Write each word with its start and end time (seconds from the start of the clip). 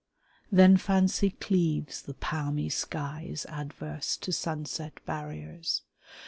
Then 0.51 0.77
Fancy 0.77 1.29
cleaves 1.29 2.01
the 2.01 2.15
palmy 2.15 2.69
skies 2.69 3.45
adverse 3.47 4.17
To 4.17 4.31
sunset 4.33 4.99
barriers. 5.05 5.83